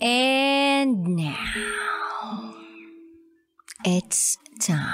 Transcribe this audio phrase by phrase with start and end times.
[0.00, 2.54] And now,
[3.84, 4.86] it's time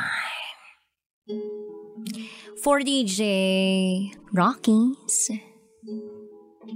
[2.63, 5.31] for DJ Rocky's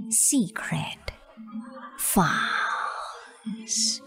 [0.09, 1.11] Secret
[1.97, 4.01] Files.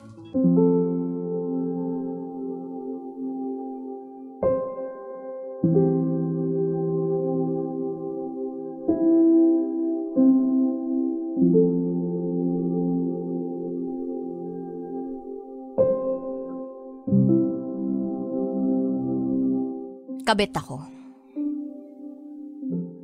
[20.38, 20.78] Kabit ako.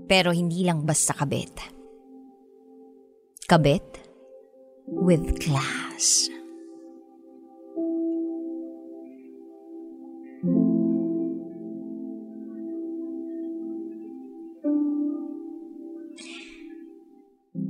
[0.06, 1.66] Pero hindi lang basta kabit.
[3.50, 3.82] Kabit
[4.86, 6.30] with class.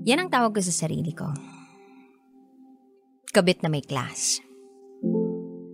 [0.04, 1.32] Yan ang tawag ko sa sarili ko.
[3.32, 4.44] Kabit na may class.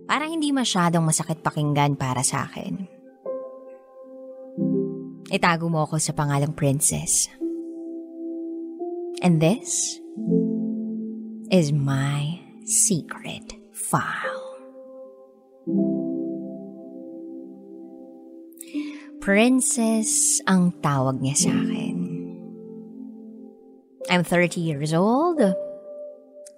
[0.07, 3.00] Para hindi masyadong masakit pakinggan para sa akin.
[5.31, 7.31] Itago mo ako sa pangalang princess.
[9.23, 9.95] And this
[11.47, 12.35] is my
[12.67, 14.43] secret file.
[19.23, 21.97] Princess ang tawag niya sa akin.
[24.11, 25.39] I'm 30 years old,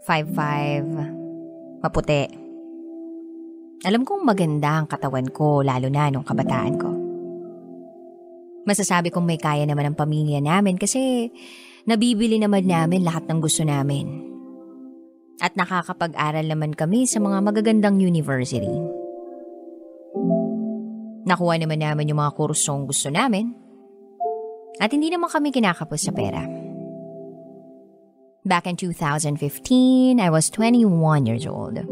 [0.10, 2.26] 5'5", maputi.
[3.86, 7.03] Alam kong maganda ang katawan ko lalo na nung kabataan ko.
[8.64, 11.28] Masasabi kong may kaya naman ang pamilya namin kasi
[11.84, 14.32] nabibili naman namin lahat ng gusto namin.
[15.44, 18.72] At nakakapag-aral naman kami sa mga magagandang university.
[21.28, 23.52] Nakuha naman namin yung mga kursong gusto namin.
[24.80, 26.48] At hindi naman kami kinakapos sa pera.
[28.48, 31.84] Back in 2015, I was 21 years old.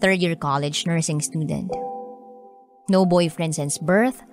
[0.00, 1.68] Third year college nursing student.
[2.88, 4.24] No boyfriend since birth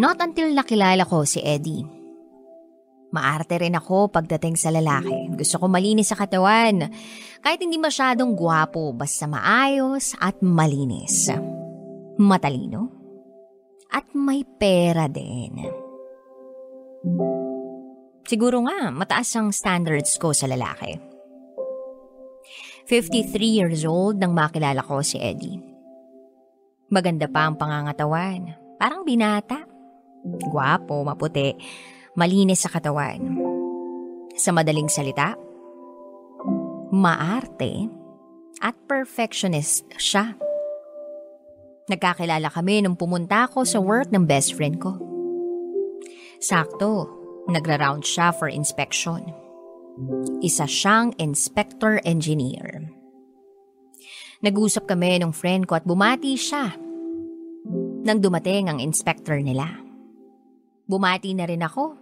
[0.00, 1.84] Not until nakilala ko si Eddie.
[3.12, 5.28] Maarte rin ako pagdating sa lalaki.
[5.36, 6.88] Gusto ko malinis sa katawan.
[7.44, 11.28] Kahit hindi masyadong gwapo, basta maayos at malinis.
[12.16, 12.88] Matalino.
[13.92, 15.68] At may pera din.
[18.24, 20.96] Siguro nga, mataas ang standards ko sa lalaki.
[22.86, 25.58] 53 years old nang makilala ko si Eddie.
[26.88, 28.54] Maganda pa ang pangangatawan.
[28.78, 29.69] Parang binata.
[30.24, 31.56] Gwapo, maputi,
[32.16, 33.40] malinis sa katawan.
[34.36, 35.36] Sa madaling salita,
[36.92, 37.88] maarte
[38.60, 40.36] at perfectionist siya.
[41.88, 44.94] Nagkakilala kami nung pumunta ako sa work ng best friend ko.
[46.38, 47.08] Sakto,
[47.50, 49.24] nagra-round siya for inspection.
[50.40, 52.88] Isa siyang inspector engineer.
[54.40, 56.72] Nag-usap kami ng friend ko at bumati siya
[58.00, 59.89] nang dumating ang inspector nila.
[60.90, 61.94] Bumati na rin ako.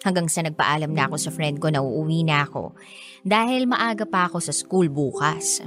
[0.00, 2.72] Hanggang sa nagpaalam na ako sa friend ko na uuwi na ako
[3.26, 5.60] dahil maaga pa ako sa school bukas.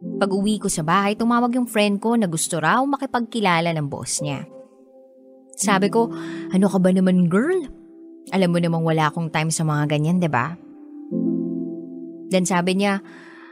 [0.00, 4.24] Pag uwi ko sa bahay, tumawag yung friend ko na gusto raw makipagkilala ng boss
[4.24, 4.48] niya.
[5.54, 6.08] Sabi ko,
[6.50, 7.68] ano ka ba naman girl?
[8.32, 10.24] Alam mo namang wala akong time sa mga ganyan, ba?
[10.24, 10.46] Diba?
[12.32, 13.04] Then sabi niya,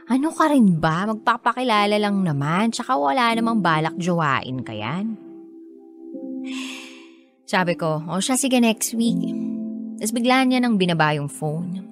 [0.09, 1.07] ano ka rin ba?
[1.07, 5.15] Magpapakilala lang naman, tsaka wala namang balak jowain ka yan.
[7.43, 9.19] Sabi ko, o siya sige next week.
[9.99, 11.83] Tapos bigla niya nang binaba yung phone.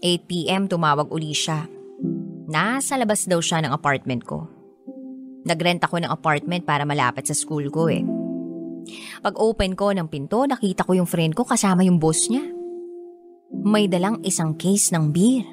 [0.00, 1.66] 8pm tumawag uli siya.
[2.50, 4.48] Nasa labas daw siya ng apartment ko.
[5.46, 8.02] Nagrent ako ng apartment para malapit sa school ko eh.
[9.20, 12.42] Pag open ko ng pinto, nakita ko yung friend ko kasama yung boss niya.
[13.66, 15.46] May dalang isang case ng beer.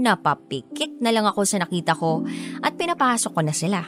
[0.00, 2.22] Napapikit na lang ako sa nakita ko
[2.62, 3.80] at pinapasok ko na sila.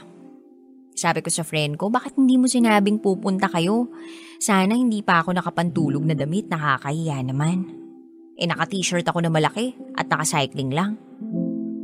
[0.93, 3.89] Sabi ko sa friend ko, bakit hindi mo sinabing pupunta kayo?
[4.37, 7.65] Sana hindi pa ako nakapantulog na damit, nakakahiya naman.
[8.37, 11.01] Eh naka-t-shirt ako na malaki at naka-cycling lang.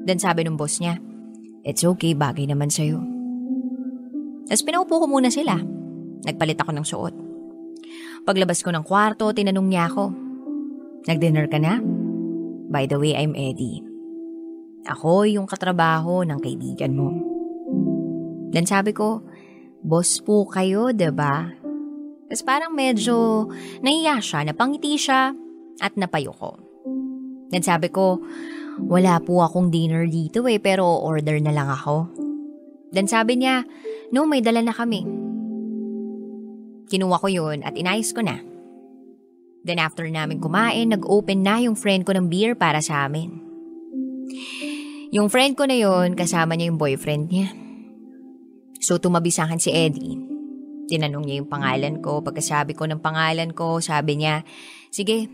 [0.04, 1.00] Then sabi ng boss niya,
[1.64, 3.02] It's okay, bagay naman sa'yo.
[4.48, 5.60] Tapos pinaupo ko muna sila.
[6.24, 7.14] Nagpalit ako ng suot.
[8.24, 10.28] Paglabas ko ng kwarto, tinanong niya ako,
[11.08, 11.80] Nag-dinner ka na?
[12.68, 13.80] By the way, I'm Eddie.
[14.88, 17.27] Ako yung katrabaho ng kaibigan mo.
[18.58, 19.22] Then sabi ko,
[19.86, 20.98] boss po kayo, ba?
[20.98, 21.34] Diba?
[22.26, 23.46] Tapos parang medyo
[23.86, 25.30] nahiya siya, napangiti siya
[25.78, 26.58] at napayo ko.
[27.54, 28.18] Then sabi ko,
[28.82, 32.10] wala po akong dinner dito eh, pero order na lang ako.
[32.90, 33.62] Then sabi niya,
[34.10, 35.06] no, may dala na kami.
[36.90, 38.42] Kinuha ko yun at inayos ko na.
[39.62, 43.38] Then after namin kumain, nag-open na yung friend ko ng beer para sa amin.
[45.14, 47.67] Yung friend ko na yun, kasama niya yung boyfriend niya.
[48.88, 50.16] So tumabi sa akin si Eddie.
[50.88, 52.24] Tinanong niya yung pangalan ko.
[52.24, 54.40] Pagkasabi ko ng pangalan ko, sabi niya,
[54.88, 55.28] Sige,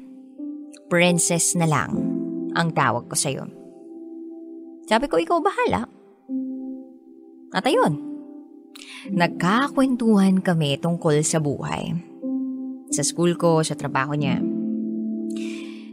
[0.90, 1.94] princess na lang
[2.58, 3.46] ang tawag ko sa'yo.
[4.90, 5.86] Sabi ko, ikaw bahala.
[7.54, 8.02] At ayun,
[9.14, 11.94] nagkakwentuhan kami tungkol sa buhay.
[12.90, 14.42] Sa school ko, sa trabaho niya.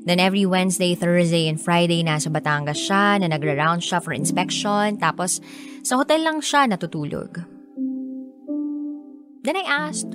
[0.01, 4.97] Then every Wednesday, Thursday, and Friday nasa Batangas siya na nagra-round siya for inspection.
[4.97, 5.37] Tapos
[5.85, 7.50] sa hotel lang siya natutulog.
[9.71, 10.11] Asked,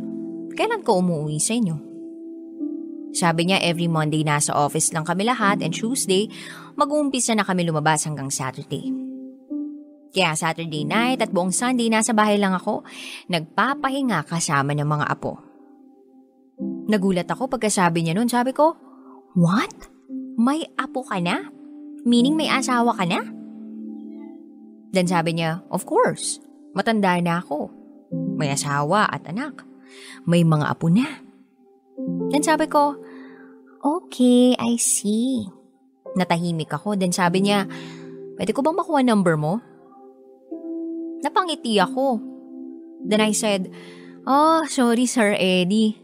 [0.53, 1.81] kailan ko umuwi sa inyo?
[3.17, 6.29] Sabi niya every Monday nasa office lang kami lahat and Tuesday
[6.77, 8.93] mag-uumpisa na kami lumabas hanggang Saturday.
[10.13, 12.85] Kaya Saturday night at buong Sunday nasa bahay lang ako,
[13.33, 15.41] nagpapahinga kasama ng mga apo.
[16.93, 18.29] Nagulat ako pagkasabi niya noon.
[18.29, 18.77] Sabi ko,
[19.33, 19.89] What?
[20.37, 21.49] May apo ka na?
[22.05, 23.25] Meaning may asawa ka na?
[24.93, 26.41] Then sabi niya, of course,
[26.77, 27.86] matanda na ako.
[28.37, 29.65] May asawa at anak.
[30.29, 31.07] May mga apo na.
[32.29, 32.99] Then sabi ko,
[33.81, 35.49] okay, I see.
[36.19, 36.99] Natahimik ako.
[36.99, 37.65] Then sabi niya,
[38.37, 39.63] pwede ko bang makuha number mo?
[41.25, 42.21] Napangiti ako.
[43.07, 43.73] Then I said,
[44.29, 45.97] oh, sorry Sir Eddie.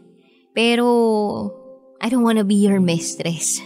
[0.53, 0.87] Pero
[2.01, 3.61] I don't wanna be your mistress.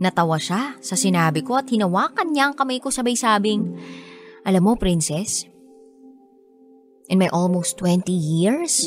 [0.00, 3.76] Natawa siya sa sinabi ko at hinawakan niya ang kamay ko sabay sabing,
[4.40, 5.49] Alam mo, princess,
[7.10, 8.86] in my almost 20 years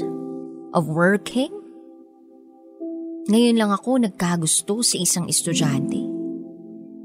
[0.71, 1.51] of working,
[3.27, 5.99] ngayon lang ako nagkagusto sa isang estudyante.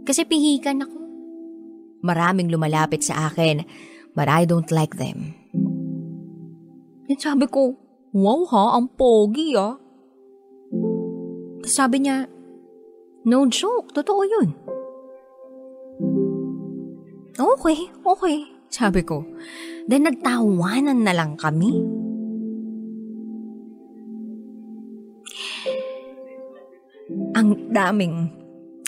[0.07, 0.99] Kasi pihikan ako.
[2.07, 3.67] Maraming lumalapit sa akin,
[4.15, 5.35] but I don't like them.
[7.11, 7.75] At sabi ko,
[8.15, 9.75] wow ha, ang pogi ah.
[11.67, 12.31] Sabi niya,
[13.27, 14.49] no joke, totoo yun.
[17.39, 18.37] Okay, okay,
[18.71, 19.23] sabi ko.
[19.89, 21.73] Then nagtawanan na lang kami.
[27.33, 28.29] Ang daming,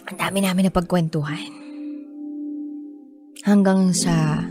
[0.05, 1.49] ang dami namin na pagkwentuhan.
[3.41, 4.45] Hanggang sa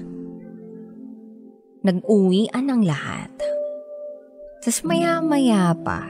[1.85, 3.29] nag-uwian ang lahat.
[4.59, 6.01] Tapos maya-maya pa,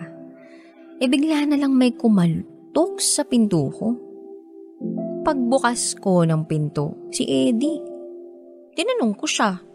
[0.97, 3.87] e bigla na lang may kumaltok sa pinto ko.
[5.27, 7.83] Pagbukas ko ng pinto, si Eddie.
[8.73, 9.68] Tinanong ko siya,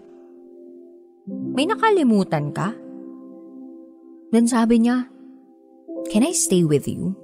[1.29, 2.77] may nakalimutan ka?
[4.35, 5.09] Then sabi niya,
[6.13, 7.17] Can I stay with you?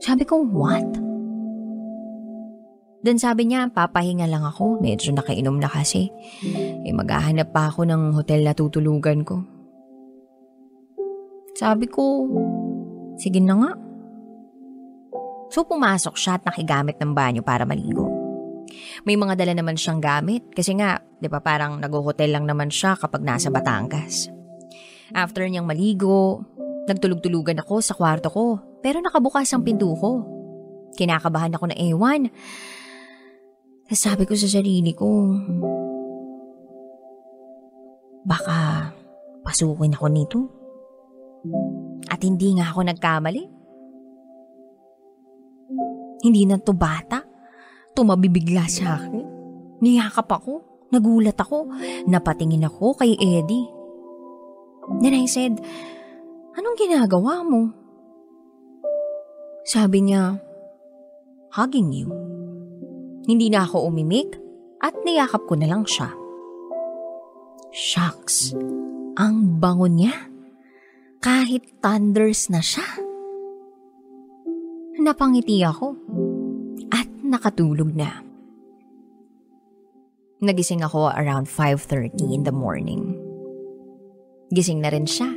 [0.00, 0.88] Sabi ko, what?
[3.04, 4.80] Then sabi niya, papahinga lang ako.
[4.80, 6.08] Medyo nakainom na kasi.
[6.86, 9.44] Eh maghahanap pa ako ng hotel na tutulugan ko.
[11.58, 12.24] Sabi ko,
[13.18, 13.72] Sige na nga.
[15.50, 18.17] So pumasok siya at nakigamit ng banyo para maligo.
[19.04, 22.98] May mga dala naman siyang gamit kasi nga, di ba parang nag-hotel lang naman siya
[22.98, 24.30] kapag nasa Batangas.
[25.12, 26.44] After niyang maligo,
[26.88, 28.46] nagtulog-tulugan ako sa kwarto ko
[28.80, 30.24] pero nakabukas ang pinto ko.
[30.96, 32.32] Kinakabahan ako na ewan.
[33.88, 35.32] Sabi ko sa sarili ko,
[38.28, 38.92] baka
[39.40, 40.40] pasukin ako nito.
[42.12, 43.42] At hindi nga ako nagkamali.
[46.18, 47.27] Hindi na to bata.
[47.98, 49.26] Tumabibigla sa akin.
[49.82, 50.86] Niyakap ako.
[50.94, 51.66] Nagulat ako.
[52.06, 53.66] Napatingin ako kay Eddie.
[55.02, 55.58] Then I said,
[56.54, 57.74] Anong ginagawa mo?
[59.66, 60.38] Sabi niya,
[61.58, 62.06] Hugging you.
[63.26, 64.38] Hindi na ako umimik
[64.78, 66.14] at niyakap ko na lang siya.
[67.74, 68.54] Shucks,
[69.18, 70.14] ang bango niya
[71.18, 72.86] kahit thunders na siya.
[75.02, 75.98] Napangiti ako
[77.28, 78.24] nakatulog na.
[80.40, 83.14] Nagising ako around 5.30 in the morning.
[84.54, 85.28] Gising na rin siya.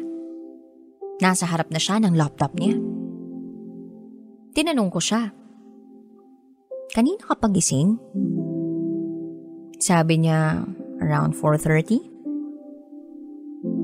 [1.20, 2.78] Nasa harap na siya ng laptop niya.
[4.52, 5.32] Tinanong ko siya,
[6.92, 7.96] Kanina ka pagising?
[9.80, 10.60] Sabi niya,
[11.00, 12.04] around 4.30.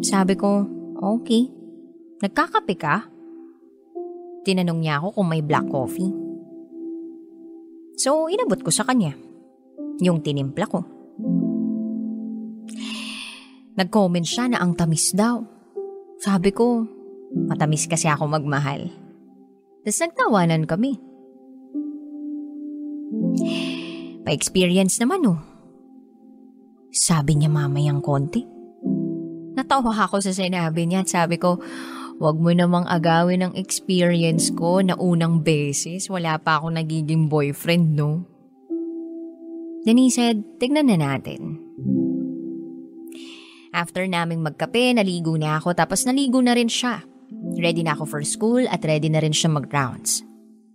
[0.04, 0.68] Sabi ko,
[1.00, 1.48] okay.
[2.20, 3.08] Nagkakape ka?
[4.44, 6.27] Tinanong niya ako kung may black coffee.
[7.98, 9.18] So, inabot ko sa kanya.
[10.06, 10.86] Yung tinimpla ko.
[13.78, 15.42] Nag-comment siya na ang tamis daw.
[16.22, 16.86] Sabi ko,
[17.34, 18.90] matamis kasi ako magmahal.
[19.82, 20.98] Tapos nagtawanan kami.
[24.26, 25.40] Pa-experience naman oh.
[26.94, 28.46] Sabi niya mamayang konti.
[29.58, 31.58] Natawa ako sa sinabi niya at sabi ko,
[32.18, 36.10] Huwag mo namang agawin ang experience ko na unang beses.
[36.10, 38.26] Wala pa ako nagiging boyfriend, no?
[39.86, 41.62] Then he said, tignan na natin.
[43.70, 47.06] After naming magkape, naligo na ako tapos naligo na rin siya.
[47.54, 50.26] Ready na ako for school at ready na rin siya mag-rounds.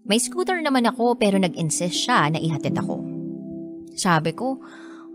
[0.07, 3.03] May scooter naman ako pero nag-insist siya na ihatid ako.
[3.99, 4.63] Sabi ko,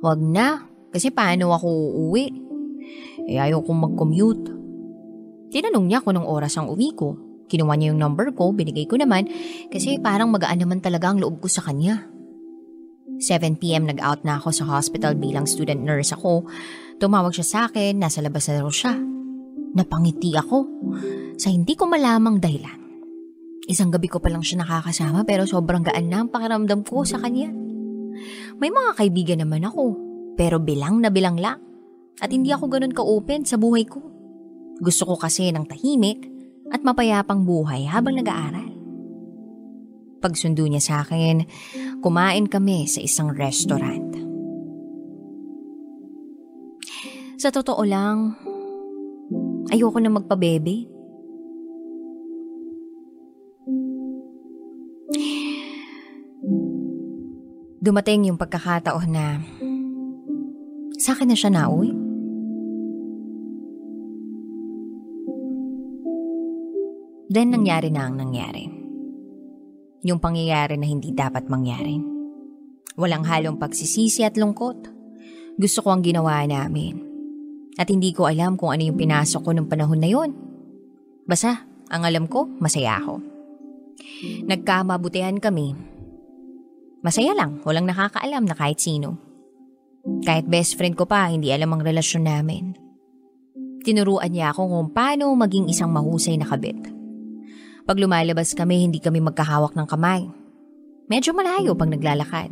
[0.04, 2.26] wag na kasi paano ako uuwi?
[3.32, 4.57] Eh ayaw kong mag-commute.
[5.52, 7.16] Tinanong niya kung nung oras ang uwi ko.
[7.48, 9.32] Kinuha niya yung number ko, binigay ko naman
[9.72, 12.04] kasi parang magaan naman talaga ang loob ko sa kanya.
[13.18, 16.46] 7pm nag-out na ako sa hospital bilang student nurse ako.
[17.00, 18.94] Tumawag siya sa akin, nasa labas na raw siya.
[19.74, 20.68] Napangiti ako
[21.40, 22.78] sa hindi ko malamang dahilan.
[23.68, 27.20] Isang gabi ko pa lang siya nakakasama pero sobrang gaan na ang pakiramdam ko sa
[27.20, 27.52] kanya.
[28.58, 29.98] May mga kaibigan naman ako
[30.40, 31.60] pero bilang na bilang lang.
[32.18, 34.17] At hindi ako ganun ka-open sa buhay ko.
[34.78, 36.30] Gusto ko kasi ng tahimik
[36.70, 38.70] at mapayapang buhay habang nag-aaral.
[40.18, 41.46] Pagsundo niya sa akin,
[42.02, 44.18] kumain kami sa isang restaurant.
[47.38, 48.34] Sa totoo lang,
[49.70, 50.90] ayoko na magpabebe.
[57.78, 59.40] Dumating yung pagkakataon na
[60.98, 62.07] sa akin na siya nauwi.
[67.28, 68.72] Then nangyari na ang nangyari.
[70.08, 72.00] Yung pangyayari na hindi dapat mangyari.
[72.96, 74.88] Walang halong pagsisisi at lungkot.
[75.60, 77.04] Gusto ko ang ginawa namin.
[77.78, 80.32] At hindi ko alam kung ano yung pinasok ko ng panahon na yon.
[81.28, 83.22] Basta, ang alam ko, masaya ako.
[84.48, 85.78] Nagkamabutihan kami.
[87.06, 89.20] Masaya lang, walang nakakaalam na kahit sino.
[90.24, 92.74] Kahit best friend ko pa, hindi alam ang relasyon namin.
[93.84, 96.97] Tinuruan niya ako kung paano maging isang mahusay na kabit.
[97.88, 100.28] Pag lumalabas kami, hindi kami magkahawak ng kamay.
[101.08, 102.52] Medyo malayo pag naglalakad.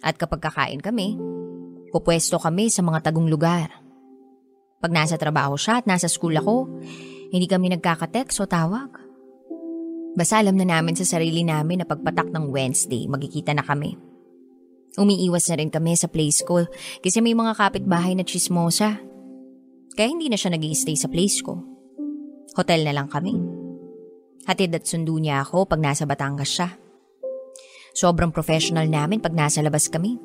[0.00, 1.20] At kapag kakain kami,
[1.92, 3.68] pupwesto kami sa mga tagong lugar.
[4.80, 6.64] Pag nasa trabaho siya at nasa school ako,
[7.28, 8.88] hindi kami nagkakatext o tawag.
[10.16, 14.00] Basta alam na namin sa sarili namin na pagpatak ng Wednesday, magkikita na kami.
[14.96, 16.64] Umiiwas na rin kami sa place ko
[17.04, 18.96] kasi may mga kapitbahay na chismosa.
[19.92, 21.60] Kaya hindi na siya nag stay sa place ko.
[22.56, 23.57] Hotel na lang kami.
[24.48, 26.72] Hatid at sundo niya ako pag nasa Batangas siya.
[27.92, 30.16] Sobrang professional namin pag nasa labas kami.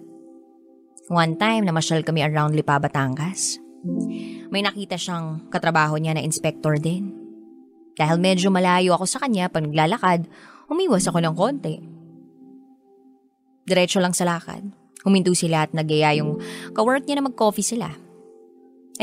[1.12, 3.60] One time, namasyal kami around Lipa, Batangas.
[4.48, 7.12] May nakita siyang katrabaho niya na inspector din.
[8.00, 10.24] Dahil medyo malayo ako sa kanya pag naglalakad,
[10.72, 11.75] umiwas ako ng konti.
[13.68, 14.63] Diretso lang sa lakad.
[15.03, 16.39] Huminto sila at nagyaya yung
[16.72, 17.92] kawork niya na mag-coffee sila.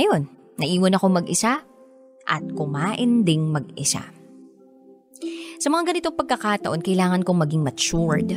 [0.00, 1.60] Ayun, naiwan ako mag-isa
[2.24, 4.19] at kumain ding mag-isa.
[5.60, 8.32] Sa mga ganitong pagkakataon, kailangan kong maging matured.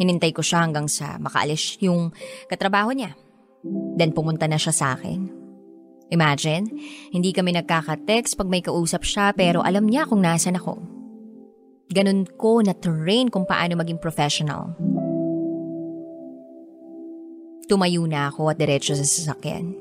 [0.00, 2.16] Hinintay ko siya hanggang sa makaalis yung
[2.48, 3.12] katrabaho niya.
[4.00, 5.28] Then pumunta na siya sa akin.
[6.08, 6.64] Imagine,
[7.12, 10.80] hindi kami nagkaka-text pag may kausap siya pero alam niya kung nasan ako.
[11.92, 14.72] Ganun ko na-train kung paano maging professional.
[17.68, 19.76] Tumayo na ako at diretso sa sasakyan.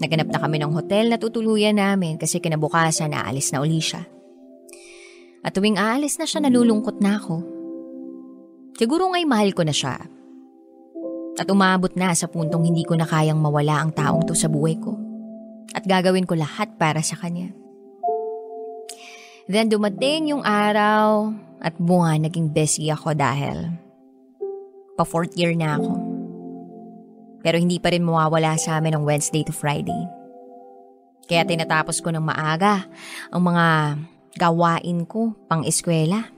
[0.00, 4.13] Naganap na kami ng hotel na tutuluyan namin kasi kinabukasan aalis na uli siya.
[5.44, 7.44] At tuwing aalis na siya nalulungkot na ako.
[8.80, 10.00] Siguro nga'y mahal ko na siya.
[11.36, 14.80] At umabot na sa puntong hindi ko na kayang mawala ang taong to sa buhay
[14.80, 14.96] ko.
[15.76, 17.52] At gagawin ko lahat para sa kanya.
[19.44, 23.68] Then dumating yung araw at bunga naging busy ako dahil
[24.96, 25.92] pa fourth year na ako.
[27.44, 30.08] Pero hindi pa rin mawawala sa amin ng Wednesday to Friday.
[31.28, 32.88] Kaya tinatapos ko ng maaga
[33.28, 33.66] ang mga
[34.38, 36.30] gawain ko pang eskwela.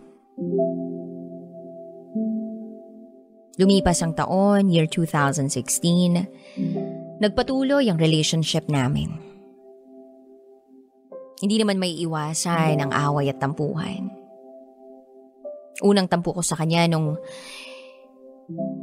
[3.56, 5.48] Lumipas ang taon, year 2016,
[7.24, 9.16] nagpatuloy ang relationship namin.
[11.40, 14.12] Hindi naman may iwasan ang away at tampuhan.
[15.84, 17.20] Unang tampo ko sa kanya nung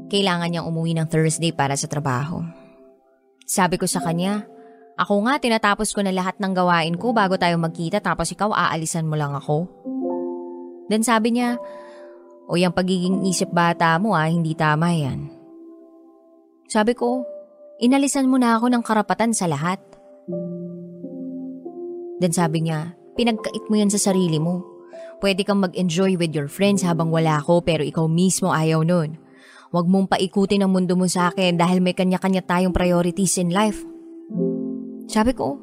[0.10, 2.46] kailangan niyang umuwi ng Thursday para sa trabaho.
[3.50, 4.46] Sabi ko sa kanya,
[4.94, 9.10] ako nga tinatapos ko na lahat ng gawain ko bago tayo magkita tapos ikaw aalisan
[9.10, 9.66] mo lang ako.
[10.92, 11.58] Then sabi niya,
[12.46, 15.32] o yung pagiging isip bata mo ah, hindi tama yan.
[16.70, 17.26] Sabi ko,
[17.82, 19.82] inalisan mo na ako ng karapatan sa lahat.
[22.22, 24.62] Then sabi niya, pinagkait mo yan sa sarili mo.
[25.24, 29.16] Pwede kang mag-enjoy with your friends habang wala ako pero ikaw mismo ayaw nun.
[29.74, 33.82] Huwag mong paikutin ang mundo mo sa akin dahil may kanya-kanya tayong priorities in life.
[35.14, 35.62] Sabi ko,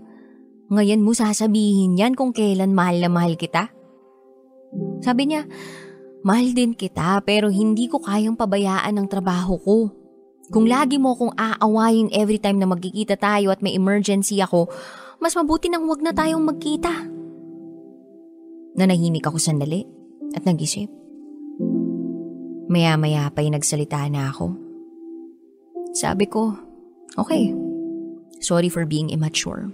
[0.71, 3.75] ngayon mo sasabihin yan kung kailan mahal na mahal kita?
[5.03, 5.43] Sabi niya,
[6.23, 9.79] mahal din kita pero hindi ko kayang pabayaan ang trabaho ko.
[10.55, 14.71] Kung lagi mo akong aawayin every time na magkikita tayo at may emergency ako,
[15.19, 17.11] mas mabuti nang wag na tayong magkita.
[18.79, 19.83] Nanahimik ako sandali
[20.31, 20.87] at nag-isip.
[22.71, 24.55] Maya-maya pa'y nagsalita na ako.
[25.91, 26.55] Sabi ko,
[27.19, 27.51] okay,
[28.41, 29.69] sorry for being immature.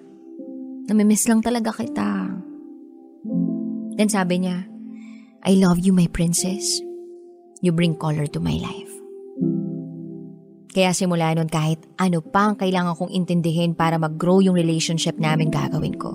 [0.86, 2.30] Namimiss lang talaga kita.
[3.96, 4.66] Then sabi niya,
[5.46, 6.82] I love you my princess.
[7.62, 8.92] You bring color to my life.
[10.76, 15.48] Kaya simula nun kahit ano pa ang kailangan kong intindihin para mag-grow yung relationship namin
[15.48, 16.12] gagawin ko.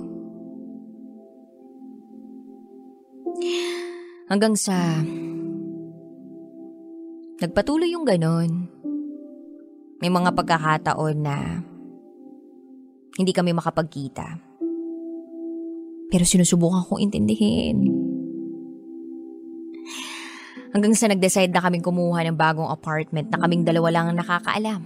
[4.29, 5.01] Hanggang sa
[7.41, 8.69] nagpatuloy yung ganon.
[9.97, 11.65] May mga pagkakataon na
[13.19, 14.27] hindi kami makapagkita.
[16.11, 17.87] Pero sinusubukan kong intindihin.
[20.71, 24.81] Hanggang sa nag-decide na kaming kumuha ng bagong apartment na kaming dalawa lang ang nakakaalam.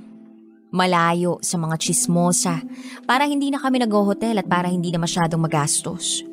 [0.74, 2.62] Malayo sa mga chismosa
[3.06, 6.26] para hindi na kami nag-hotel at para hindi na masyadong magastos.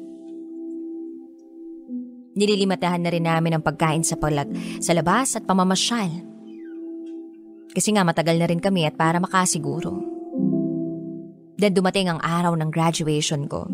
[2.33, 4.49] Nililimatahan na rin namin ang pagkain sa palag
[4.81, 6.09] sa labas at pamamasyal.
[7.77, 10.12] Kasi nga matagal na rin kami at para makasiguro.
[11.63, 13.71] Then dumating ang araw ng graduation ko.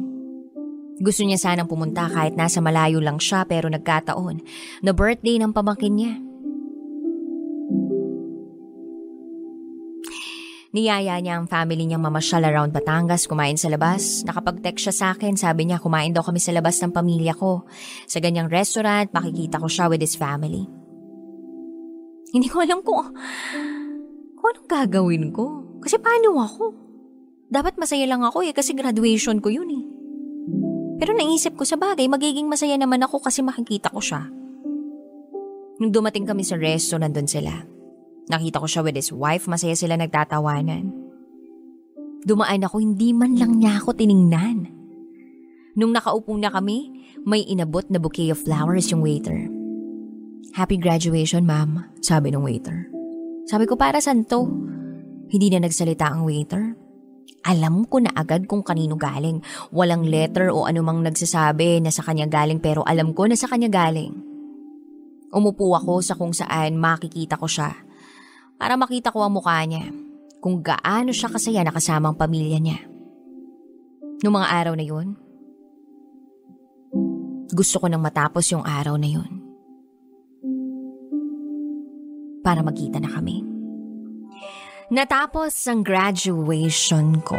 [1.01, 4.45] Gusto niya sanang pumunta kahit nasa malayo lang siya pero nagkataon
[4.85, 6.13] na birthday ng pamangkin niya.
[10.69, 14.21] Niyaya niya ang family niyang mamasyal around Batangas, kumain sa labas.
[14.29, 17.65] Nakapag-text siya sa akin, sabi niya kumain daw kami sa labas ng pamilya ko.
[18.05, 20.69] Sa ganyang restaurant, makikita ko siya with his family.
[22.37, 23.17] Hindi ko alam kung,
[24.37, 25.65] kung anong gagawin ko.
[25.81, 26.88] Kasi paano ako?
[27.49, 29.85] Dapat masaya lang ako eh kasi graduation ko yun eh.
[30.99, 34.29] Pero naisip ko sa bagay, magiging masaya naman ako kasi makikita ko siya.
[35.79, 37.55] Nung dumating kami sa resto, nandun sila.
[38.29, 40.91] Nakita ko siya with his wife, masaya sila nagtatawanan.
[42.27, 44.69] Dumaan ako, hindi man lang niya ako tiningnan.
[45.79, 46.91] Nung nakaupo na kami,
[47.23, 49.47] may inabot na bouquet of flowers yung waiter.
[50.59, 52.91] Happy graduation, ma'am, sabi ng waiter.
[53.47, 54.51] Sabi ko, para saan to?
[55.31, 56.75] Hindi na nagsalita ang waiter.
[57.49, 59.41] Alam ko na agad kung kanino galing.
[59.73, 63.73] Walang letter o anumang nagsasabi na sa kanya galing pero alam ko na sa kanya
[63.73, 64.13] galing.
[65.33, 67.73] Umupo ako sa kung saan makikita ko siya
[68.59, 69.93] para makita ko ang mukha niya
[70.43, 72.79] kung gaano siya kasaya na kasama ang pamilya niya.
[74.19, 75.15] Noong mga araw na yun,
[77.55, 79.31] gusto ko nang matapos yung araw na yun.
[82.43, 83.58] Para magkita na kami.
[84.89, 87.37] Natapos ang graduation ko.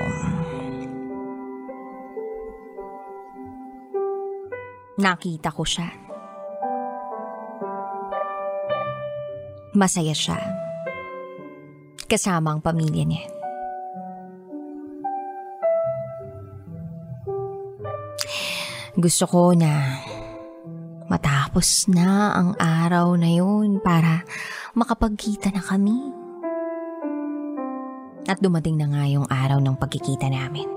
[5.01, 5.89] Nakita ko siya.
[9.73, 10.37] Masaya siya.
[12.05, 13.25] Kasama ang pamilya niya.
[18.93, 19.97] Gusto ko na
[21.09, 24.21] matapos na ang araw na yun para
[24.77, 26.08] makapagkita na kami.
[28.29, 30.69] At dumating na nga yung araw ng pagkikita namin.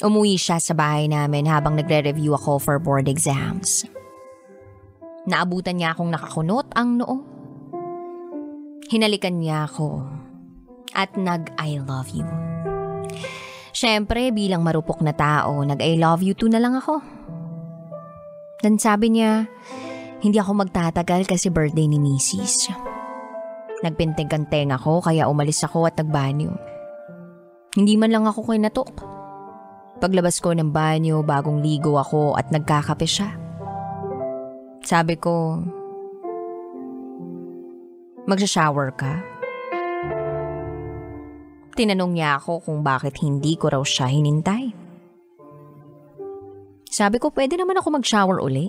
[0.00, 3.84] Umuwi siya sa bahay namin habang nagre-review ako for board exams.
[5.28, 7.20] Naabutan niya akong nakakunot ang noo.
[8.88, 10.08] Hinalikan niya ako
[10.96, 12.24] at nag-I love you.
[13.76, 17.04] Siyempre, bilang marupok na tao, nag-I love you too na lang ako.
[18.64, 19.44] Dan sabi niya,
[20.24, 22.89] hindi ako magtatagal kasi birthday ni Mrs.
[23.80, 26.52] Nagpintig ang tenga ko kaya umalis ako at nagbanyo.
[27.72, 28.92] Hindi man lang ako kinatok.
[30.00, 33.36] Paglabas ko ng banyo, bagong ligo ako at nagkakape siya.
[34.84, 35.60] Sabi ko,
[38.28, 39.20] magsha-shower ka?
[41.76, 44.72] Tinanong niya ako kung bakit hindi ko raw siya hinintay.
[46.90, 48.68] Sabi ko, pwede naman ako mag-shower uli.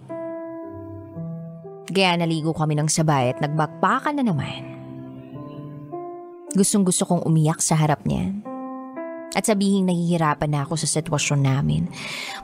[1.92, 4.71] Kaya naligo kami ng sabay at nagbakbakan na naman.
[6.52, 8.36] Gustong gusto kong umiyak sa harap niya.
[9.32, 11.88] At sabihin nahihirapan na ako sa sitwasyon namin.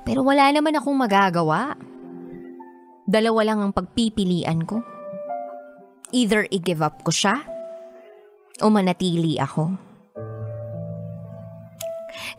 [0.08, 1.76] Pero wala naman akong magagawa.
[3.04, 4.80] Dalawa lang ang pagpipilian ko.
[6.15, 7.43] Either i-give up ko siya
[8.63, 9.76] o manatili ako.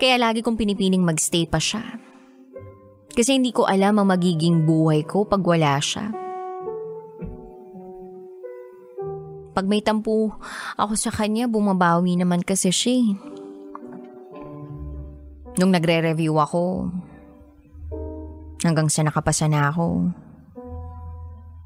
[0.01, 1.85] Kaya lagi kong pinipiling magstay pa siya.
[3.13, 6.28] Kasi hindi ko alam ang magiging buhay ko pag wala siya.
[9.59, 10.38] Pag may tampo
[10.79, 12.94] ako sa kanya, bumabawi naman kasi siya.
[12.94, 13.11] Eh.
[15.59, 16.87] Nung nagre-review ako,
[18.62, 20.14] hanggang sa nakapasa na ako,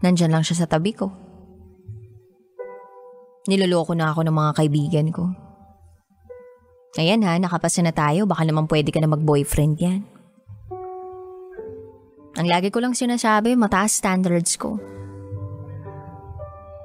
[0.01, 1.13] nandyan lang siya sa tabi ko.
[3.45, 5.29] Niloloko na ako ng mga kaibigan ko.
[6.97, 10.01] Ayan ha, nakapasa na tayo, baka naman pwede ka na mag-boyfriend yan.
[12.41, 14.81] Ang lagi ko lang sinasabi, mataas standards ko.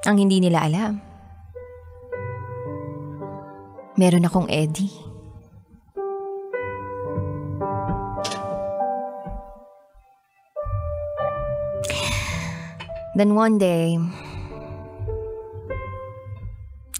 [0.06, 1.02] Ang hindi nila alam.
[3.98, 4.94] Meron akong Eddie.
[13.18, 13.98] Then one day,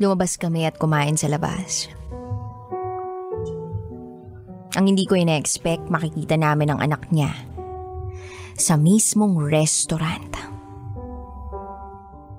[0.02, 1.86] lumabas kami at kumain sa labas.
[4.74, 7.30] Ang hindi ko ina-expect, makikita namin ang anak niya
[8.58, 10.57] sa mismong restaurant.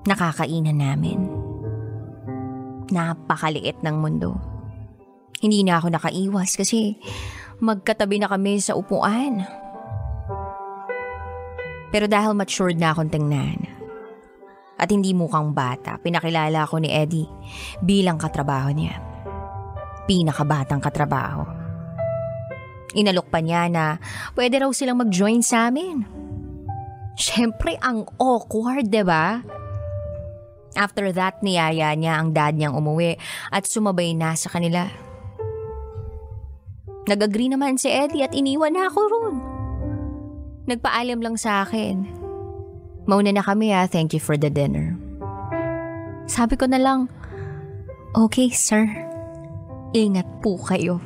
[0.09, 1.29] Nakakainan namin.
[2.89, 4.33] Napakaliit ng mundo.
[5.37, 6.97] Hindi na ako nakaiwas kasi
[7.61, 9.45] magkatabi na kami sa upuan.
[11.93, 13.69] Pero dahil matured na akong tingnan
[14.79, 17.29] at hindi mukhang bata, pinakilala ako ni Eddie
[17.85, 18.97] bilang katrabaho niya.
[20.09, 21.45] Pinakabatang katrabaho.
[22.97, 24.01] Inalok pa niya na
[24.33, 26.01] pwede raw silang mag-join sa amin.
[27.13, 28.89] Siyempre, ang awkward, ba?
[28.89, 29.25] Diba?
[30.79, 33.19] After that, niyaya niya ang dad niyang umuwi
[33.51, 34.87] at sumabay na sa kanila.
[37.03, 39.35] Nag-agree naman si Eddie at iniwan na ako roon.
[40.71, 42.07] Nagpaalam lang sa akin.
[43.11, 44.95] Mauna na kami ah, thank you for the dinner.
[46.31, 47.11] Sabi ko na lang,
[48.15, 48.87] okay sir,
[49.91, 51.03] ingat po kayo.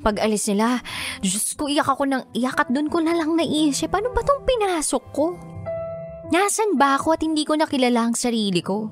[0.00, 0.80] Pag alis nila,
[1.20, 4.46] Diyos ko, iyak ako ng iyak at doon ko na lang naisip, ano ba tong
[4.46, 5.26] pinasok ko?
[6.34, 8.90] Nasaan ba ako at hindi ko nakilala ang sarili ko?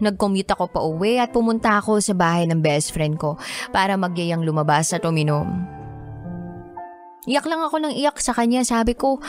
[0.00, 3.36] Nag-commute ako pa uwi at pumunta ako sa bahay ng best friend ko
[3.68, 5.44] para magyayang lumabas at uminom.
[7.28, 8.64] Iyak lang ako ng iyak sa kanya.
[8.64, 9.20] Sabi ko,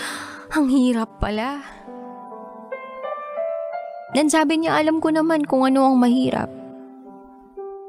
[0.56, 1.60] ang hirap pala.
[4.16, 6.48] Then sabi niya, alam ko naman kung ano ang mahirap.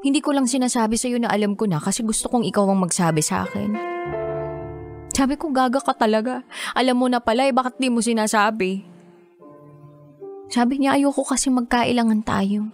[0.02, 2.82] Hindi ko lang sinasabi sa iyo na alam ko na kasi gusto kong ikaw ang
[2.82, 3.78] magsabi sa akin.
[5.18, 6.46] Sabi ko, gaga ka talaga.
[6.78, 8.86] Alam mo na pala eh, bakit di mo sinasabi?
[10.46, 12.70] Sabi niya, ayoko kasi magkailangan tayo.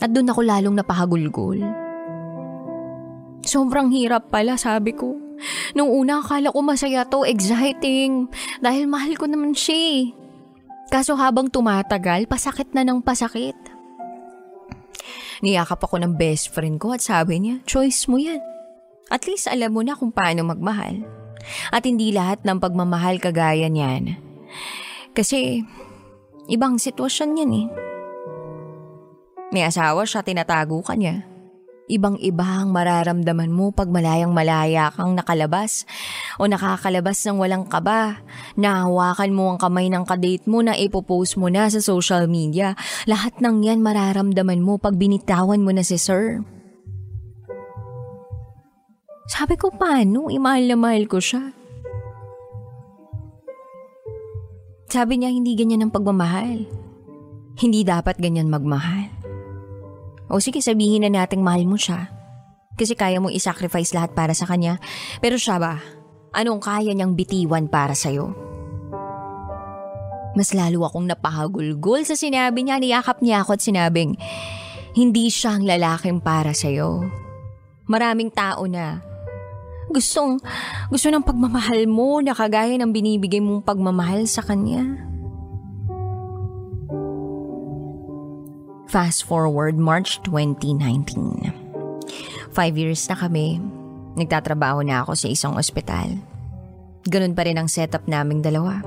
[0.00, 1.60] At doon ako lalong napahagulgol.
[3.44, 5.12] Sobrang hirap pala, sabi ko.
[5.76, 8.32] Nung una, akala ko masaya to, exciting.
[8.64, 10.02] Dahil mahal ko naman siya eh.
[10.88, 13.60] Kaso habang tumatagal, pasakit na ng pasakit.
[15.44, 18.40] Niyakap ako ng best friend ko at sabi niya, choice mo yan.
[19.08, 21.04] At least alam mo na kung paano magmahal.
[21.72, 24.20] At hindi lahat ng pagmamahal kagaya niyan.
[25.16, 25.64] Kasi,
[26.48, 27.66] ibang sitwasyon yan eh.
[29.48, 31.24] May asawa siya, tinatago ka niya.
[31.88, 35.88] Ibang-iba ang mararamdaman mo pag malayang malaya kang nakalabas
[36.36, 38.20] o nakakalabas ng walang kaba.
[38.60, 42.76] Nahawakan mo ang kamay ng kadate mo na ipopost mo na sa social media.
[43.08, 46.44] Lahat ng yan mararamdaman mo pag binitawan mo na si sir.
[49.28, 50.32] Sabi ko paano?
[50.32, 51.52] Imahal na mahal ko siya.
[54.88, 56.64] Sabi niya hindi ganyan ang pagmamahal.
[57.60, 59.12] Hindi dapat ganyan magmahal.
[60.32, 62.08] O sige, sabihin na nating mahal mo siya.
[62.72, 64.80] Kasi kaya mo isacrifice lahat para sa kanya.
[65.20, 65.76] Pero siya ba?
[66.32, 68.32] Anong kaya niyang bitiwan para sa'yo?
[70.32, 72.80] Mas lalo akong napahagulgol sa sinabi niya.
[72.80, 74.16] Niyakap niya ako at sinabing,
[74.96, 77.04] hindi siya ang lalaking para sa'yo.
[77.88, 79.07] Maraming tao na
[79.92, 80.40] gustong,
[80.92, 85.08] gusto ng pagmamahal mo na kagaya ng binibigay mong pagmamahal sa kanya.
[88.88, 91.52] Fast forward March 2019.
[92.56, 93.60] Five years na kami.
[94.16, 96.16] Nagtatrabaho na ako sa isang ospital.
[97.04, 98.80] Ganun pa rin ang setup naming dalawa.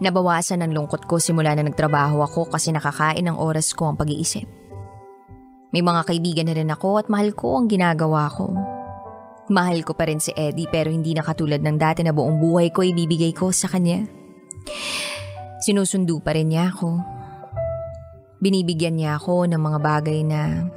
[0.00, 4.48] Nabawasan ang lungkot ko simula na nagtrabaho ako kasi nakakain ng oras ko ang pag-iisip.
[5.68, 8.77] May mga kaibigan na rin ako at mahal ko ang ginagawa ko.
[9.48, 12.68] Mahal ko pa rin si Eddie pero hindi na katulad ng dati na buong buhay
[12.68, 14.04] ko ibibigay ko sa kanya.
[15.64, 17.18] Sinusundo pa rin niya ako
[18.38, 20.70] Binibigyan niya ako ng mga bagay na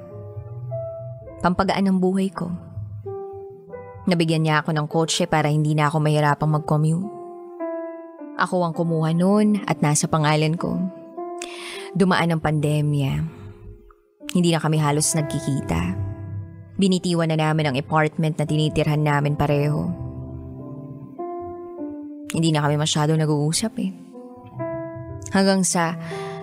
[1.46, 2.50] pampagaan ng buhay ko.
[4.10, 7.06] Nabigyan niya ako ng kotse para hindi na ako mahirapang mag-commute.
[8.42, 10.74] Ako ang kumuha noon at nasa pangalan ko.
[11.94, 13.14] Dumaan ang pandemya.
[14.34, 16.11] Hindi na kami halos nagkikita.
[16.82, 19.86] Binitiwan na namin ang apartment na tinitirhan namin pareho.
[22.34, 23.94] Hindi na kami masyado nag-uusap eh.
[25.30, 25.94] Hanggang sa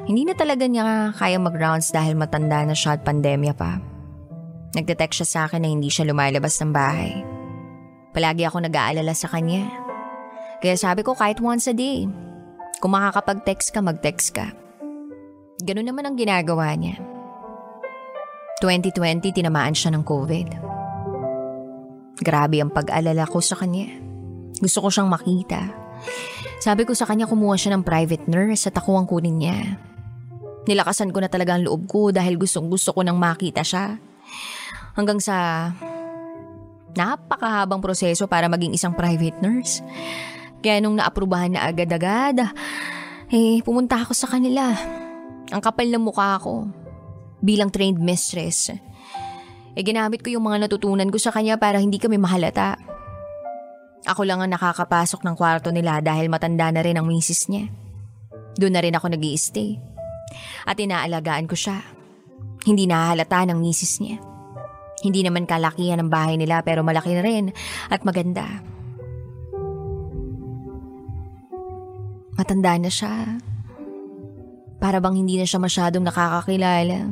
[0.07, 3.83] hindi na talaga niya kaya mag-rounds dahil matanda na siya at pandemya pa.
[4.79, 7.19] Nagdetext siya sa akin na hindi siya lumalabas ng bahay.
[8.15, 9.67] Palagi ako nag-aalala sa kanya.
[10.63, 12.07] Kaya sabi ko kahit once a day,
[12.79, 14.55] kung makakapag-text ka, mag-text ka.
[15.67, 17.08] Ganun naman ang ginagawa niya.
[18.59, 20.49] 2020, tinamaan siya ng COVID.
[22.19, 23.87] Grabe ang pag-alala ko sa kanya.
[24.59, 25.71] Gusto ko siyang makita.
[26.59, 29.79] Sabi ko sa kanya kumuha siya ng private nurse at ako ang kunin niya.
[30.67, 33.95] Nilakasan ko na talaga ang loob ko dahil gustong gusto ko nang makita siya.
[34.99, 35.71] Hanggang sa
[36.99, 39.79] napakahabang proseso para maging isang private nurse.
[40.59, 42.51] Kaya nung naaprubahan na agad-agad,
[43.31, 44.75] eh pumunta ako sa kanila.
[45.55, 46.67] Ang kapal ng mukha ko.
[47.39, 48.75] Bilang trained mistress.
[49.79, 52.75] Eh ginamit ko yung mga natutunan ko sa kanya para hindi kami mahalata.
[54.09, 57.71] Ako lang ang nakakapasok ng kwarto nila dahil matanda na rin ang misis niya.
[58.59, 59.79] Doon na rin ako nag stay
[60.67, 61.79] At inaalagaan ko siya.
[62.67, 64.19] Hindi nahalata ng misis niya.
[64.99, 67.55] Hindi naman kalakihan ang bahay nila pero malaki na rin
[67.87, 68.67] at maganda.
[72.35, 73.39] Matanda na siya.
[74.79, 77.11] Para bang hindi na siya masyadong nakakakilala.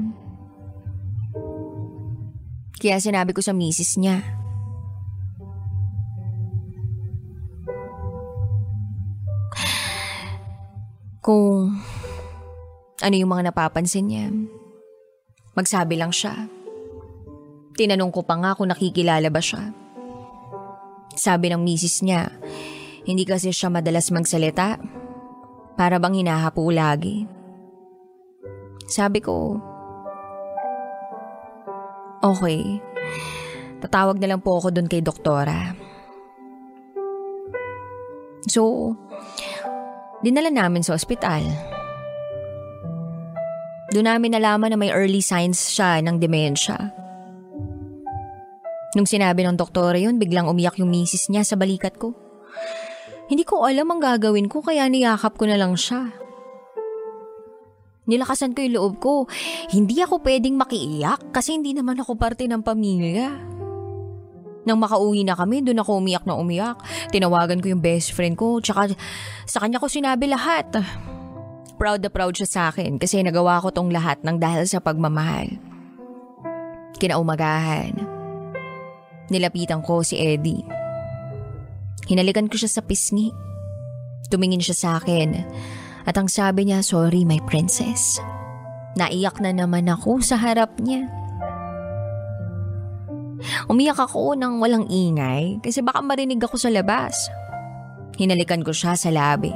[2.79, 4.23] Kaya sinabi ko sa misis niya.
[11.27, 11.75] Kung
[13.03, 14.31] ano yung mga napapansin niya,
[15.59, 16.47] magsabi lang siya.
[17.75, 19.75] Tinanong ko pa nga kung nakikilala ba siya.
[21.19, 22.31] Sabi ng misis niya,
[23.09, 24.79] hindi kasi siya madalas magsalita.
[25.75, 27.36] Para bang hinahapo lagi.
[28.87, 29.59] Sabi ko,
[32.27, 32.83] Okay.
[33.79, 35.77] Tatawag na lang po ako doon kay doktora.
[38.51, 38.95] So,
[40.27, 41.45] dinala namin sa ospital.
[43.95, 46.91] Doon namin nalaman na may early signs siya ng demensya.
[48.99, 52.17] Nung sinabi ng doktora yun, biglang umiyak yung misis niya sa balikat ko.
[53.31, 56.26] Hindi ko alam ang gagawin ko kaya niyakap ko na lang siya.
[58.07, 59.15] Nilakasan ko yung loob ko.
[59.71, 63.35] Hindi ako pwedeng makiiyak kasi hindi naman ako parte ng pamilya.
[64.67, 66.79] Nang makauwi na kami, doon ako umiyak na umiyak.
[67.15, 68.95] Tinawagan ko yung best friend ko, tsaka
[69.47, 70.67] sa kanya ko sinabi lahat.
[71.79, 75.55] Proud na proud siya sa akin kasi nagawa ko tong lahat ng dahil sa pagmamahal.
[76.99, 77.95] Kinaumagahan.
[79.31, 80.67] Nilapitan ko si Eddie.
[82.07, 83.31] Hinalikan ko siya sa pisngi.
[84.31, 85.31] Tumingin siya sa akin
[86.07, 88.23] at ang sabi niya, sorry my princess.
[88.95, 91.11] Naiyak na naman ako sa harap niya.
[93.67, 97.29] Umiyak ako nang walang ingay kasi baka marinig ako sa labas.
[98.17, 99.53] Hinalikan ko siya sa labi.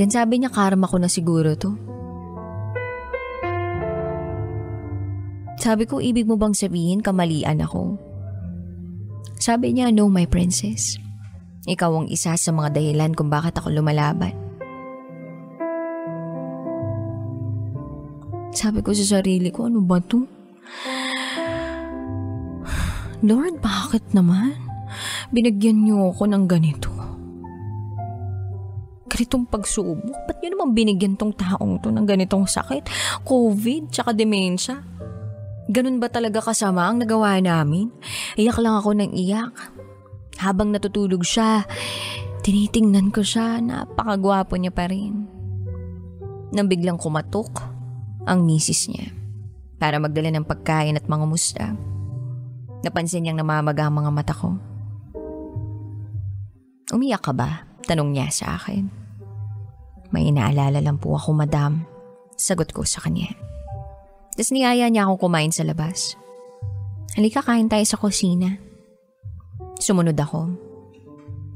[0.00, 1.76] Then sabi niya karma ko na siguro to.
[5.56, 7.98] Sabi ko, ibig mo bang sabihin kamalian ako?
[9.40, 10.96] Sabi niya, no my princess.
[11.66, 14.30] Ikaw ang isa sa mga dahilan kung bakit ako lumalaban.
[18.54, 20.22] Sabi ko sa sarili ko, ano ba to?
[23.28, 24.54] Lord, bakit naman?
[25.34, 26.94] Binagyan niyo ako ng ganito.
[29.10, 30.14] Ganitong pagsubok?
[30.30, 32.86] Ba't niyo naman binigyan tong taong to ng ganitong sakit?
[33.26, 34.86] COVID, tsaka demensya?
[35.66, 37.90] Ganun ba talaga kasama ang nagawa namin?
[38.38, 39.75] Iyak lang ako ng iyak.
[40.36, 41.64] Habang natutulog siya,
[42.44, 45.24] tinitingnan ko siya, napakagwapo niya pa rin.
[46.52, 47.64] Nang biglang kumatok
[48.26, 49.10] ang misis niya
[49.76, 51.64] para magdala ng pagkain at mga musta.
[52.84, 54.56] Napansin niyang namamaga ang mga mata ko.
[56.94, 57.66] Umiyak ka ba?
[57.82, 58.86] Tanong niya sa akin.
[60.14, 61.82] May inaalala lang po ako, madam.
[62.38, 63.34] Sagot ko sa kanya.
[64.36, 66.14] Tapos niyaya niya akong kumain sa labas.
[67.16, 68.65] Halika kain tayo sa kusina.
[69.80, 70.50] Sumunod ako.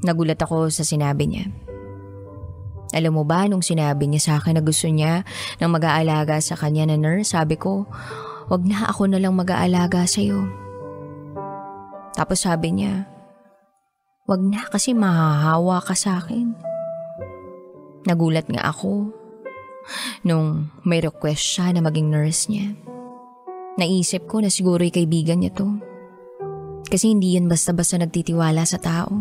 [0.01, 1.45] Nagulat ako sa sinabi niya.
[2.91, 5.23] Alam mo ba nung sinabi niya sa akin na gusto niya
[5.63, 7.87] ng mag-aalaga sa kanya na nurse, sabi ko,
[8.51, 10.43] wag na ako na lang mag-aalaga sa'yo.
[12.11, 13.07] Tapos sabi niya,
[14.27, 16.51] wag na kasi mahahawa ka sa akin.
[18.03, 19.07] Nagulat nga ako
[20.27, 22.75] nung may request siya na maging nurse niya.
[23.79, 25.90] Naisip ko na siguro kaibigan niya to.
[26.87, 29.11] Kasi hindi yan basta-basta nagtitiwala sa tao.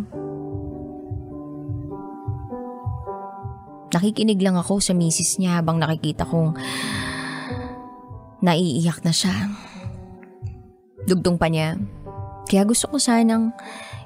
[3.91, 6.55] Nakikinig lang ako sa misis niya habang nakikita kong
[8.41, 9.51] naiiyak na siya.
[11.11, 11.75] Dugtong pa niya.
[12.47, 13.51] Kaya gusto ko sanang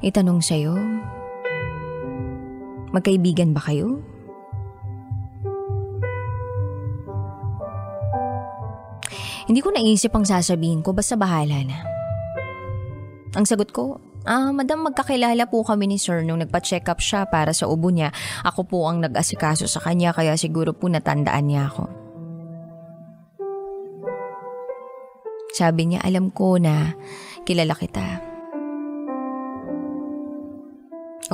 [0.00, 0.72] itanong sa'yo.
[2.96, 4.00] Magkaibigan ba kayo?
[9.44, 11.93] Hindi ko naisip ang sasabihin ko, basta bahala na.
[13.34, 13.98] Ang sagot ko,
[14.30, 18.14] ah, madam magkakilala po kami ni sir nung nagpa-check up siya para sa ubo niya.
[18.46, 21.84] Ako po ang nag-asikaso sa kanya kaya siguro po natandaan niya ako.
[25.54, 26.94] Sabi niya, alam ko na
[27.42, 28.22] kilala kita.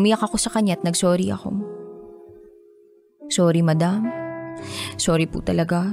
[0.00, 1.52] Umiyak ako sa kanya at nagsorry ako.
[3.28, 4.08] Sorry madam.
[4.96, 5.84] Sorry po talaga.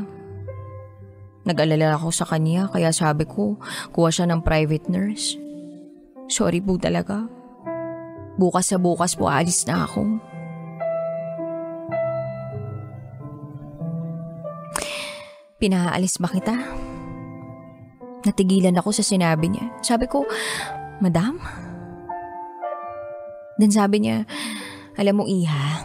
[1.47, 3.59] Nag-alala ako sa kanya kaya sabi ko,
[3.91, 5.46] kuha siya ng private nurse.
[6.27, 7.23] Sorry po talaga.
[8.37, 10.03] Bukas sa bukas po alis na ako.
[15.57, 16.53] Pinaalis ba kita?
[18.27, 19.65] Natigilan ako sa sinabi niya.
[19.81, 20.27] Sabi ko,
[21.01, 21.41] Madam?
[23.57, 24.29] Then sabi niya,
[25.01, 25.81] alam mo Iha,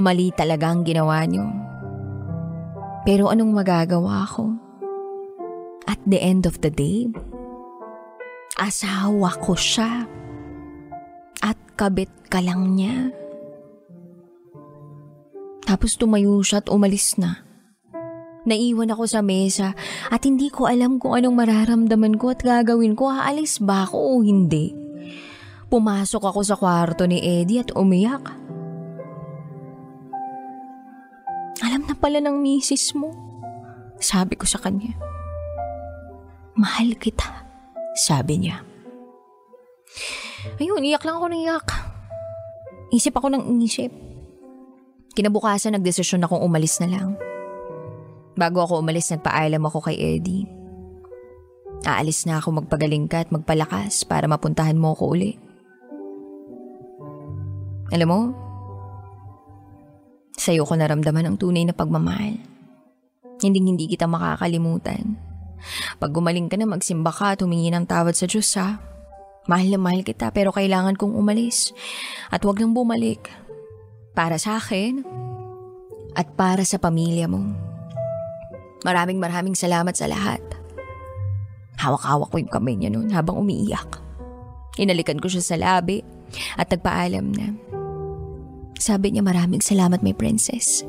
[0.00, 1.48] mali talaga ang ginawa niyo.
[3.08, 4.52] Pero anong magagawa ko?
[5.88, 7.08] At the end of the day,
[8.60, 10.04] asawa ko siya.
[11.40, 13.08] At kabit ka lang niya.
[15.64, 17.40] Tapos tumayo siya at umalis na.
[18.44, 19.76] Naiwan ako sa mesa
[20.08, 23.08] at hindi ko alam kung anong mararamdaman ko at gagawin ko.
[23.08, 24.76] Aalis ba ako o hindi?
[25.70, 28.24] Pumasok ako sa kwarto ni Eddie at umiyak.
[31.60, 33.12] Alam na pala ng misis mo.
[34.00, 34.96] Sabi ko sa kanya.
[36.56, 37.49] Mahal kita.
[38.00, 38.64] Sabi niya.
[40.56, 41.68] Ayun, iyak lang ako ng iyak.
[42.96, 43.92] Isip ako ng isip.
[45.12, 47.20] Kinabukasan nagdesisyon akong umalis na lang.
[48.40, 50.48] Bago ako umalis, nagpaalam ako kay Eddie.
[51.84, 55.36] Aalis na ako magpagaling ka at magpalakas para mapuntahan mo ako uli.
[57.92, 58.20] Alam mo,
[60.40, 62.40] sa'yo ko naramdaman ang tunay na pagmamahal.
[63.44, 65.29] Hindi hindi kita makakalimutan.
[65.98, 68.80] Pag gumaling ka na magsimba ka at humingi ng tawad sa Diyos ha.
[69.48, 71.72] Mahal na mahal kita pero kailangan kong umalis.
[72.28, 73.30] At wag nang bumalik.
[74.12, 75.06] Para sa akin
[76.18, 77.42] at para sa pamilya mo.
[78.82, 80.42] Maraming maraming salamat sa lahat.
[81.80, 84.00] Hawak-hawak ko yung kamay niya noon habang umiiyak.
[84.76, 86.04] Inalikan ko siya sa labi
[86.56, 87.56] at nagpaalam na.
[88.80, 90.84] Sabi niya maraming salamat my princess.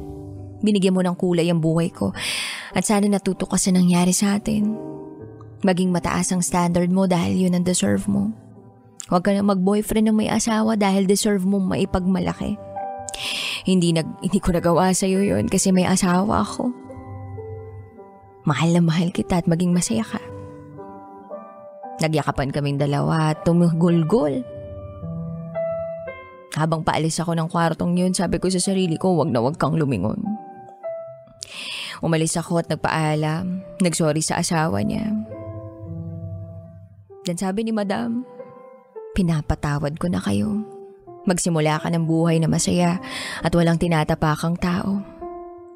[0.64, 2.16] Binigyan mo ng kulay ang buhay ko
[2.72, 4.76] at sana natuto ka sa nangyari sa atin.
[5.62, 8.34] Maging mataas ang standard mo dahil yun ang deserve mo.
[9.12, 12.56] Huwag ka na mag-boyfriend ng may asawa dahil deserve mo maipagmalaki.
[13.68, 16.72] Hindi, nag, hindi ko nagawa sa iyo yun kasi may asawa ako.
[18.48, 20.18] Mahal na mahal kita at maging masaya ka.
[22.02, 24.42] Nagyakapan kaming dalawa at tumugulgol.
[26.58, 29.78] Habang paalis ako ng kwartong yun, sabi ko sa sarili ko, wag na wag kang
[29.78, 30.20] lumingon.
[32.02, 35.14] Umalis ako at nagpaalam, nagsorry sa asawa niya.
[37.22, 38.26] Dan sabi ni madam,
[39.14, 40.66] pinapatawad ko na kayo.
[41.30, 42.98] Magsimula ka ng buhay na masaya
[43.46, 45.06] at walang tinatapakang tao.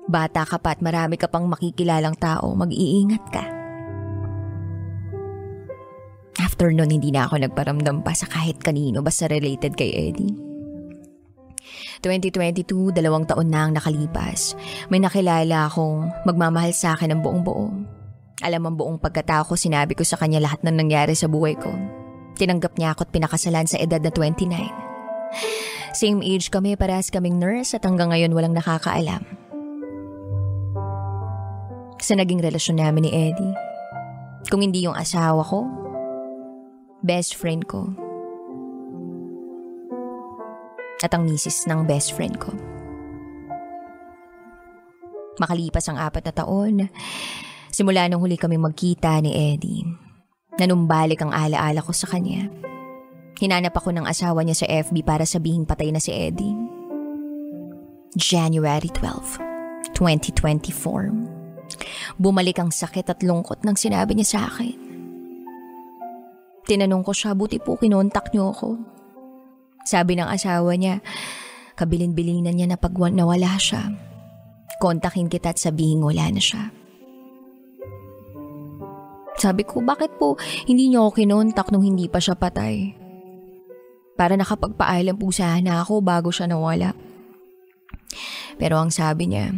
[0.09, 3.45] Bata ka pa at marami ka pang makikilalang tao, mag-iingat ka.
[6.41, 10.54] After nun, hindi na ako nagparamdam pa sa kahit kanino basta related kay Eddie.
[12.03, 14.55] 2022, dalawang taon na ang nakalipas.
[14.91, 17.71] May nakilala akong magmamahal sa akin ng buong buo.
[18.43, 21.71] Alam ang buong pagkatao ko, sinabi ko sa kanya lahat ng nangyari sa buhay ko.
[22.35, 24.51] Tinanggap niya ako at pinakasalan sa edad na 29.
[25.95, 29.23] Same age kami, parehas kaming nurse at hanggang ngayon walang nakakaalam.
[32.03, 33.55] Sa naging relasyon namin ni Eddie.
[34.51, 35.63] Kung hindi yung asawa ko,
[37.01, 38.04] best friend ko
[41.05, 42.49] at ang misis ng best friend ko.
[45.37, 46.89] Makalipas ang apat na taon,
[47.69, 49.85] simula nung huli kami magkita ni Eddie,
[50.57, 52.49] nanumbalik ang alaala ko sa kanya.
[53.35, 56.55] Hinanap ako ng asawa niya sa FB para sabihin patay na si Eddie.
[58.15, 62.15] January 12, 2024.
[62.15, 64.79] Bumalik ang sakit at lungkot ng sinabi niya sa akin.
[66.63, 68.94] Tinanong ko siya, buti po kinontak niyo ako.
[69.85, 71.05] Sabi ng asawa niya,
[71.77, 73.93] kabilin-bilinan niya na pag nawala siya.
[74.81, 76.73] Kontakin kita at sabihin wala na siya.
[79.37, 82.97] Sabi ko, bakit po hindi niyo ako kinontak nung hindi pa siya patay?
[84.17, 86.97] Para nakapagpaalam po sana ako bago siya nawala.
[88.55, 89.51] Pero ang sabi niya,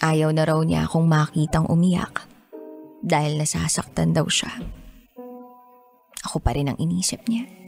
[0.00, 2.24] ayaw na raw niya akong makitang umiyak
[3.02, 4.48] dahil nasasaktan daw siya.
[6.30, 7.59] Ako pa rin ang inisip niya.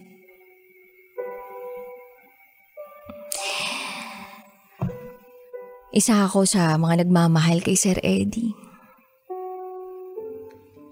[5.92, 8.56] Isa ako sa mga nagmamahal kay Sir Eddie.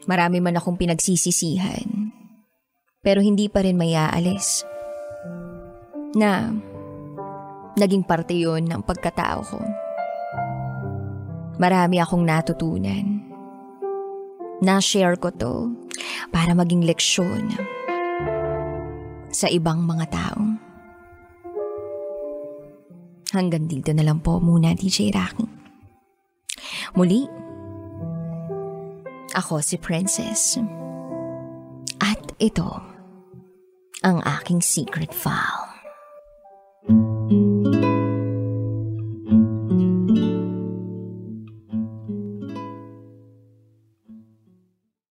[0.04, 2.12] Marami man akong pinagsisisihan.
[3.00, 4.60] Pero hindi pa rin may aalis.
[6.12, 6.52] Na
[7.80, 9.60] naging parte yon ng pagkatao ko.
[11.56, 13.24] Marami akong natutunan.
[14.60, 15.72] Na-share ko to
[16.28, 17.48] para maging leksyon
[19.32, 20.69] sa ibang mga tao.
[23.30, 25.46] Hanggang dito na lang po muna, DJ Rocky.
[26.98, 27.26] Muli,
[29.38, 30.58] ako si Princess.
[32.02, 32.68] At ito
[34.02, 35.59] ang aking secret file.